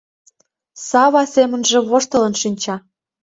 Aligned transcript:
Сава 0.87 1.23
семынже 1.33 1.77
воштылын 1.89 2.33
шинча: 2.41 2.75